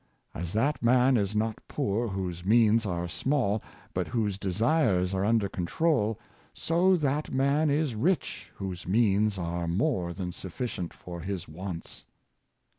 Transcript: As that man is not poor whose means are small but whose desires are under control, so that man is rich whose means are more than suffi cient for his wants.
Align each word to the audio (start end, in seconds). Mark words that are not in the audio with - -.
As 0.33 0.51
that 0.53 0.81
man 0.81 1.15
is 1.15 1.35
not 1.35 1.59
poor 1.67 2.07
whose 2.07 2.43
means 2.43 2.87
are 2.87 3.07
small 3.07 3.61
but 3.93 4.07
whose 4.07 4.39
desires 4.39 5.13
are 5.13 5.23
under 5.23 5.47
control, 5.47 6.19
so 6.55 6.97
that 6.97 7.31
man 7.31 7.69
is 7.69 7.93
rich 7.93 8.51
whose 8.55 8.87
means 8.87 9.37
are 9.37 9.67
more 9.67 10.11
than 10.11 10.31
suffi 10.31 10.65
cient 10.65 10.91
for 10.91 11.19
his 11.21 11.47
wants. 11.47 12.03